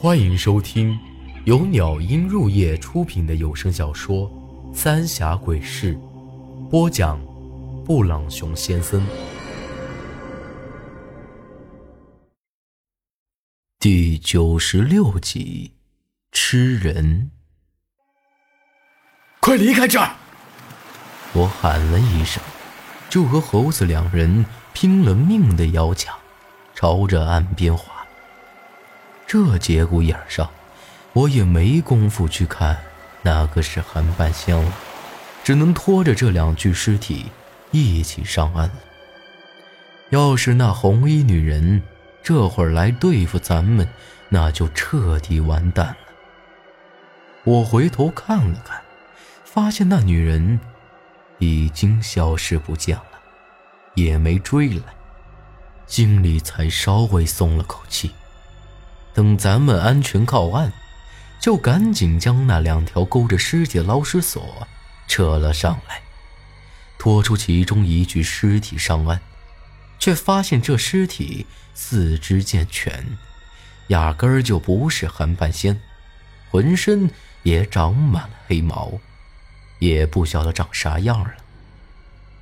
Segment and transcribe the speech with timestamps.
[0.00, 0.96] 欢迎收听
[1.44, 4.30] 由鸟音入夜出品的有声小说
[4.72, 5.96] 《三峡鬼事》，
[6.68, 7.20] 播讲：
[7.84, 9.04] 布朗熊先生。
[13.80, 15.72] 第九十六集，
[16.30, 17.32] 吃人。
[19.40, 20.14] 快离开这儿！
[21.32, 22.40] 我喊了一声，
[23.10, 26.14] 就和猴子两人拼了命的摇桨，
[26.72, 27.97] 朝着岸边划。
[29.28, 30.48] 这节骨眼上，
[31.12, 32.78] 我也没工夫去看
[33.20, 34.72] 哪个是韩半仙了，
[35.44, 37.26] 只能拖着这两具尸体
[37.70, 38.74] 一起上岸了。
[40.08, 41.82] 要是那红衣女人
[42.22, 43.86] 这会儿来对付咱们，
[44.30, 45.96] 那就彻底完蛋了。
[47.44, 48.80] 我回头看了看，
[49.44, 50.58] 发现那女人
[51.36, 53.20] 已经消失不见了，
[53.92, 54.84] 也没追来，
[55.86, 58.10] 心里才稍微松了口气。
[59.18, 60.72] 等咱们安全靠岸，
[61.40, 64.68] 就赶紧将那两条勾着尸体的捞尸索
[65.08, 66.00] 扯了上来，
[67.00, 69.20] 拖出其中一具尸体上岸，
[69.98, 73.04] 却发现这尸体四肢健全，
[73.88, 75.80] 压根儿就不是韩半仙，
[76.48, 77.10] 浑身
[77.42, 79.00] 也长满了黑毛，
[79.80, 81.32] 也不晓得长啥样了。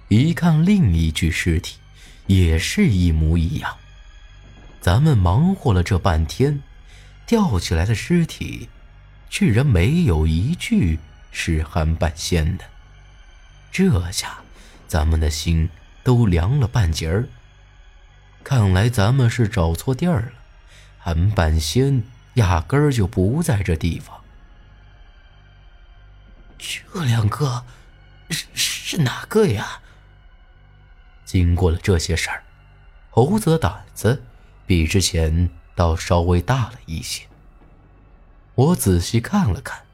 [0.08, 1.78] 一看另一具尸体，
[2.26, 3.78] 也是一模一样。
[4.78, 6.62] 咱们忙活了这半天，
[7.26, 8.68] 吊起来的尸体，
[9.28, 11.00] 居然没有一具
[11.32, 12.64] 是韩半仙的。
[13.72, 14.38] 这下，
[14.86, 15.68] 咱们的心
[16.04, 17.28] 都凉了半截儿。
[18.44, 20.32] 看来咱们是找错地儿了，
[20.98, 22.04] 韩半仙
[22.34, 24.22] 压根儿就不在这地方。
[26.56, 27.64] 这两个，
[28.30, 29.80] 是是哪个呀？
[31.24, 32.44] 经过了这些事儿，
[33.10, 34.22] 猴子胆子。
[34.64, 37.26] 比之前倒稍微大了一些。
[38.54, 39.84] 我仔细看了看，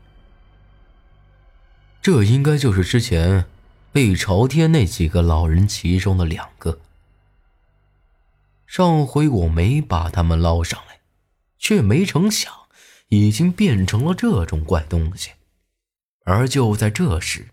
[2.00, 3.44] 这应该就是之前
[3.92, 6.78] 被朝天那几个老人其中的两个。
[8.66, 11.00] 上回我没把他们捞上来，
[11.58, 12.50] 却没成想
[13.08, 15.32] 已经变成了这种怪东西。
[16.24, 17.48] 而就在这时，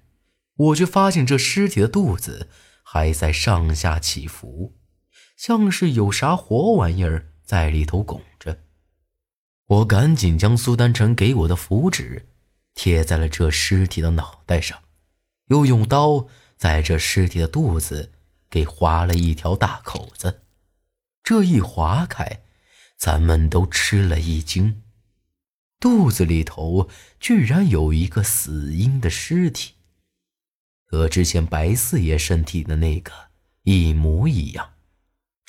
[0.55, 2.47] 我却发现这尸体的肚子
[2.83, 4.75] 还在上下起伏。
[5.35, 8.59] 像是有啥活玩意儿在里头拱着，
[9.65, 12.27] 我赶紧将苏丹臣给我的符纸
[12.75, 14.79] 贴在了这尸体的脑袋上，
[15.47, 16.27] 又用刀
[16.57, 18.11] 在这尸体的肚子
[18.51, 20.43] 给划了一条大口子。
[21.23, 22.43] 这一划开，
[22.95, 24.83] 咱们都吃了一惊，
[25.79, 26.87] 肚子里头
[27.19, 29.73] 居然有一个死婴的尸体，
[30.85, 33.11] 和之前白四爷身体的那个
[33.63, 34.73] 一模一样。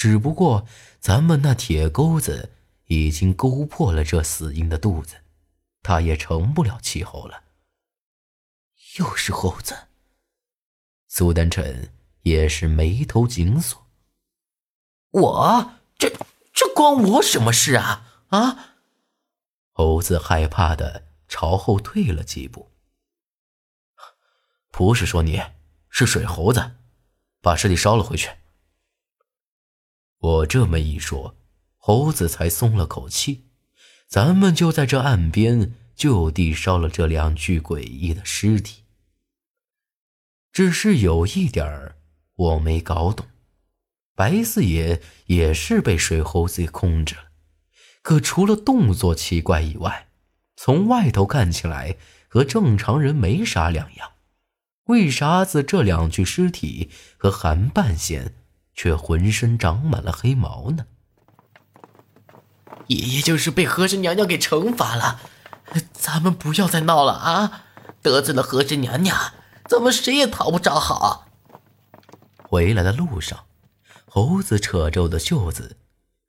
[0.00, 0.66] 只不过，
[0.98, 2.52] 咱们那铁钩子
[2.86, 5.16] 已经勾破了这死婴的肚子，
[5.82, 7.42] 他也成不了气候了。
[8.96, 9.88] 又是猴子。
[11.06, 13.90] 苏丹臣也是眉头紧锁。
[15.10, 16.10] 我这
[16.54, 18.24] 这关我什么事啊？
[18.28, 18.76] 啊！
[19.72, 22.72] 猴子害怕的朝后退了几步。
[24.70, 25.42] 不是说你
[25.90, 26.76] 是水猴子，
[27.42, 28.30] 把尸体烧了回去。
[30.20, 31.36] 我这么一说，
[31.76, 33.46] 猴子才松了口气。
[34.06, 38.82] 咱们就在这岸边就地烧了这两具诡异的尸体。
[40.52, 41.96] 只是有一点儿
[42.34, 43.26] 我没搞懂，
[44.14, 47.30] 白四爷也是被水猴子控制了，
[48.02, 50.08] 可除了动作奇怪以外，
[50.56, 51.96] 从外头看起来
[52.28, 54.10] 和正常人没啥两样。
[54.86, 58.34] 为啥子这两具尸体和韩半仙？
[58.80, 60.86] 却浑身长满了黑毛呢。
[62.86, 65.20] 爷爷就是被和珅娘娘给惩罚了，
[65.92, 67.66] 咱们不要再闹了啊！
[68.00, 69.34] 得罪了和珅娘娘，
[69.68, 71.26] 咱们谁也讨不着好。
[72.38, 73.44] 回来的路上，
[74.06, 75.76] 猴子扯着我的袖子，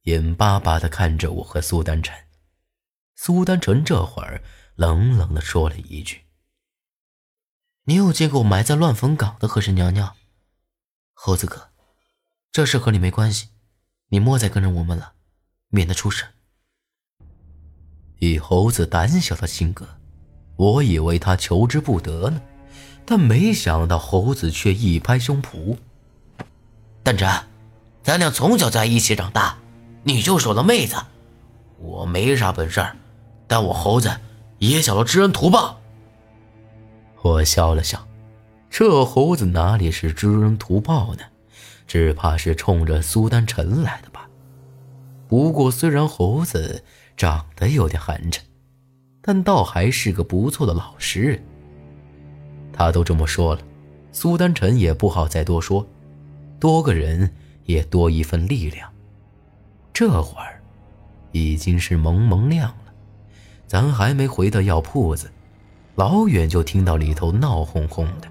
[0.01, 2.13] 眼巴巴的看着我和苏丹晨。
[3.15, 4.43] 苏丹晨这会儿
[4.75, 6.25] 冷冷的说了一句
[7.87, 10.17] ：“你有见过埋在乱坟岗的和珅娘娘？
[11.13, 11.69] 猴子哥。”
[12.53, 13.47] 这事和你没关系，
[14.09, 15.13] 你莫再跟着我们了，
[15.69, 16.25] 免得出事。
[18.19, 19.87] 以猴子胆小的性格，
[20.57, 22.41] 我以为他求之不得呢，
[23.05, 25.77] 但没想到猴子却一拍胸脯
[27.03, 27.29] ：“丹真，
[28.03, 29.57] 咱俩从小在一起长大，
[30.03, 30.97] 你就是我的妹子，
[31.77, 32.85] 我没啥本事，
[33.47, 34.11] 但我猴子
[34.59, 35.79] 也想要知恩图报。”
[37.23, 38.05] 我笑了笑，
[38.69, 41.23] 这猴子哪里是知恩图报呢？
[41.87, 44.27] 只怕是冲着苏丹臣来的吧？
[45.27, 46.83] 不过虽然猴子
[47.15, 48.39] 长得有点寒碜，
[49.21, 51.43] 但倒还是个不错的老实人。
[52.73, 53.61] 他都这么说了，
[54.11, 55.85] 苏丹臣也不好再多说，
[56.59, 57.33] 多个人
[57.65, 58.89] 也多一份力量。
[59.93, 60.61] 这会儿
[61.31, 62.93] 已经是蒙蒙亮了，
[63.67, 65.31] 咱还没回到药铺子，
[65.95, 68.27] 老远就听到里头闹哄哄的。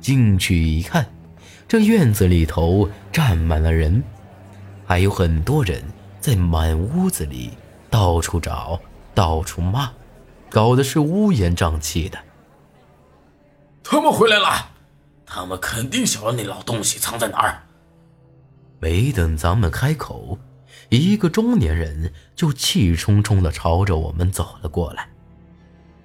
[0.00, 1.06] 进去一看，
[1.66, 4.02] 这院子里头站满了人，
[4.86, 5.82] 还有很多人
[6.20, 7.50] 在满屋子里
[7.88, 8.78] 到处找、
[9.14, 9.90] 到处骂，
[10.50, 12.18] 搞得是乌烟瘴气的。
[13.82, 14.70] 他们回来了，
[15.24, 17.62] 他们肯定晓得那老东西藏在哪儿。
[18.78, 20.38] 没等咱们开口，
[20.90, 25.08] 一个中年人就气冲冲地朝着我们走了过来。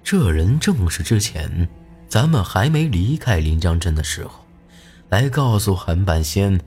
[0.02, 1.68] 这人正是之前
[2.08, 4.44] 咱们还没离开临江镇的时候，
[5.10, 6.60] 来告诉韩半仙，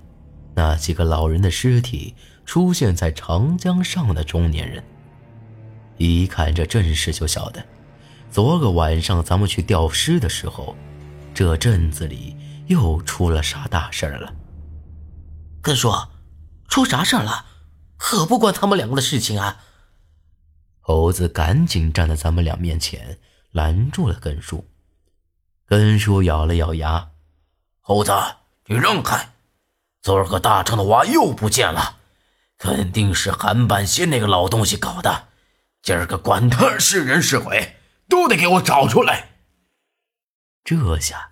[0.55, 2.15] 那几个老人的尸体
[2.45, 4.83] 出现在长江上的中年人。
[5.97, 7.63] 一看这阵势，就晓得，
[8.31, 10.75] 昨个晚上咱们去吊尸的时候。
[11.33, 12.35] 这镇子里
[12.67, 14.33] 又出了啥大事了？
[15.61, 15.89] 根叔，
[16.67, 17.45] 出啥事了？
[17.95, 19.63] 可不关他们两个的事情啊！
[20.81, 23.19] 猴子赶紧站在咱们俩面前，
[23.51, 24.67] 拦住了根叔。
[25.65, 27.10] 根叔咬了咬牙
[27.91, 28.13] ：“猴子，
[28.67, 29.33] 你让开！
[30.01, 31.97] 昨儿个大成的娃又不见了，
[32.57, 35.27] 肯定是韩半仙那个老东西搞的。
[35.81, 37.75] 今儿个管他是人是鬼，
[38.07, 39.31] 都得给我找出来！”
[40.63, 41.31] 这下，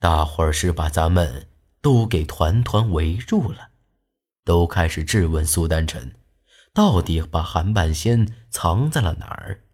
[0.00, 1.50] 大伙儿是把咱们
[1.82, 3.68] 都给团团围住了，
[4.46, 6.14] 都开始质问苏丹臣，
[6.72, 9.64] 到底把韩半仙藏在了哪儿？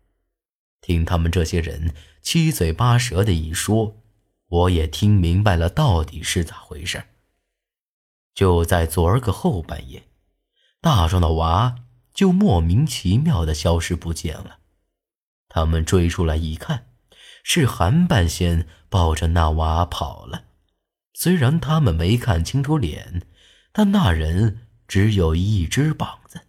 [0.80, 4.02] 听他们这些人七嘴八舌的一说，
[4.48, 7.04] 我也听明白了到底是咋回事。
[8.34, 10.08] 就在昨儿个后半夜，
[10.80, 11.76] 大壮的娃
[12.14, 14.58] 就莫名其妙的消失不见了，
[15.48, 16.86] 他们追出来一看。
[17.44, 20.44] 是韩半仙抱着那娃跑了，
[21.14, 23.26] 虽然他们没看清楚脸，
[23.72, 26.42] 但那人只有一只膀子。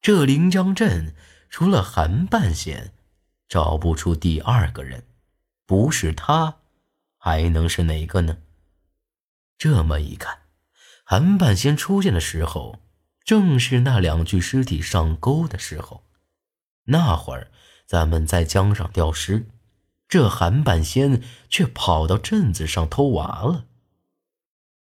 [0.00, 1.14] 这临江镇
[1.50, 2.92] 除了韩半仙，
[3.48, 5.04] 找不出第二个人，
[5.66, 6.58] 不是他，
[7.24, 8.38] 还能是哪个呢？
[9.56, 10.40] 这么一看，
[11.04, 12.80] 韩半仙出现的时候，
[13.24, 16.02] 正是那两具尸体上钩的时候。
[16.86, 17.52] 那会儿，
[17.86, 19.46] 咱们在江上吊尸。
[20.08, 23.66] 这韩半仙却跑到镇子上偷娃了。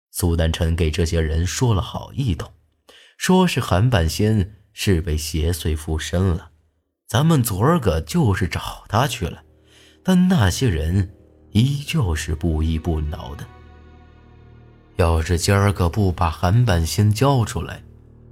[0.10, 2.52] 苏丹臣给这些人说了好一通，
[3.18, 6.50] 说是韩半仙是被邪祟附身了，
[7.08, 9.44] 咱们昨儿个就是找他去了，
[10.04, 11.16] 但那些人
[11.52, 13.46] 依旧是不依不挠的。
[14.98, 17.82] 要是今儿个不把韩半仙交出来，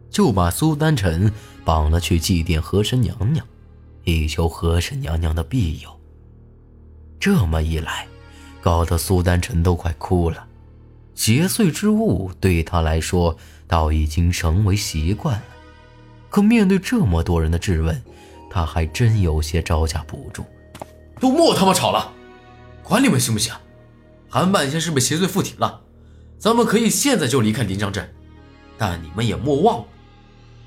[0.10, 1.32] 就把苏丹臣
[1.66, 3.46] 绑了去祭奠和珅娘娘，
[4.04, 5.90] 以求和珅娘娘的庇佑。
[7.20, 8.08] 这么一来，
[8.62, 10.46] 搞得苏丹臣都快哭了。
[11.16, 13.36] 邪祟之物对他来说，
[13.68, 15.44] 倒已经成为习惯了。
[16.30, 18.02] 可面对这么多人的质问，
[18.50, 20.46] 他还真有些招架不住。
[21.20, 22.14] 都莫他妈吵了，
[22.90, 23.54] 管你们行不行？
[24.28, 25.80] 韩半仙是被邪祟附体了，
[26.40, 28.12] 咱们可以现在就离开临江镇。
[28.80, 29.86] 但你们也莫忘了，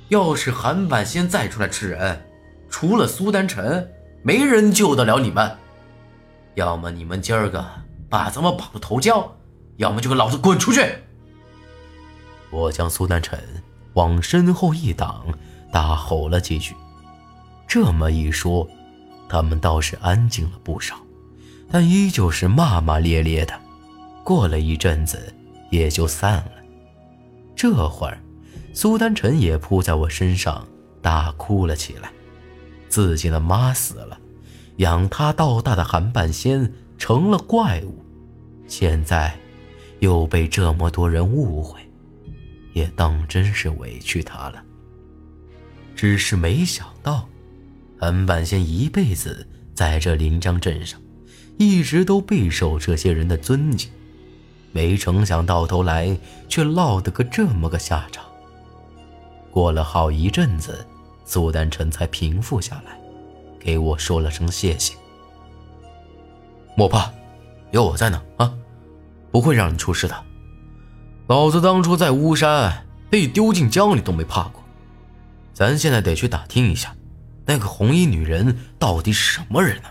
[0.08, 2.24] 要是韩半仙再出来吃人，
[2.70, 3.90] 除了苏丹臣，
[4.22, 5.50] 没人救得了你们。
[6.55, 7.69] 要么你们今儿个
[8.08, 9.36] 把咱们绑住头交，
[9.79, 10.81] 要么就给老子滚出去！
[12.50, 13.36] 我将苏丹臣
[13.94, 15.26] 往身后一挡，
[15.72, 16.76] 大吼了几句。
[17.67, 18.69] 这么一说，
[19.29, 20.94] 他们倒是安静了不少，
[21.72, 23.58] 但依旧是骂骂咧咧的。
[24.22, 25.34] 过了一阵子，
[25.70, 26.52] 也就散了。
[27.56, 28.20] 这会儿，
[28.74, 30.69] 苏丹臣也扑在我身上，
[31.00, 32.12] 大哭了起来。
[32.88, 34.19] 自己的妈死了。
[34.76, 38.05] 养他到大的韩半仙成了怪物，
[38.67, 39.34] 现在
[40.00, 41.81] 又被这么多人误会，
[42.72, 44.62] 也当真是委屈他了。
[45.94, 47.29] 只是没想到，
[47.98, 51.00] 韩半仙一辈子在这临江镇上，
[51.56, 53.91] 一直都备受这些人的尊敬，
[54.73, 56.17] 没成想到头来
[56.49, 58.25] 却落得个这么个下场。
[59.51, 60.87] 过了好一阵子，
[61.25, 62.99] 苏丹臣才平复下来。
[63.61, 64.94] 给我说了声谢谢，
[66.77, 67.13] 莫怕，
[67.71, 68.53] 有我在呢啊，
[69.31, 70.25] 不会让你出事的。
[71.29, 74.61] 老子当初在巫山被丢进江里都没怕过，
[75.55, 76.97] 咱现在得去打听一下，
[77.47, 79.89] 那个红衣女人到底是什么人呢？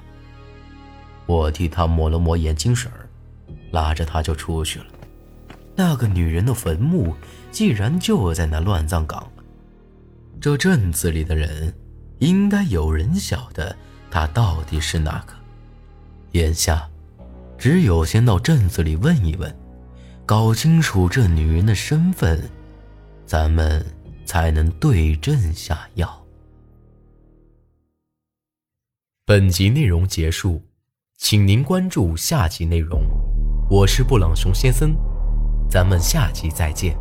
[1.31, 2.91] 我替他抹了抹眼睛水
[3.71, 4.85] 拉着他就出去了。
[5.77, 7.15] 那个女人的坟墓
[7.51, 9.31] 竟然就在那乱葬岗，
[10.41, 11.73] 这镇子里的人，
[12.19, 13.73] 应该有人晓得
[14.09, 15.33] 他到底是哪个。
[16.33, 16.89] 眼下，
[17.57, 19.55] 只有先到镇子里问一问，
[20.25, 22.43] 搞清楚这女人的身份，
[23.25, 23.85] 咱们
[24.25, 26.25] 才能对症下药。
[29.25, 30.61] 本集内容结束，
[31.23, 32.99] 请您关注下集内容。
[33.69, 34.95] 我是布朗熊先生，
[35.69, 36.97] 咱们下集再见。